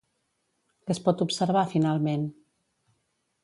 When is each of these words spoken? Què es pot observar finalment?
Què 0.85 0.93
es 0.95 1.01
pot 1.09 1.21
observar 1.27 1.65
finalment? 1.77 2.27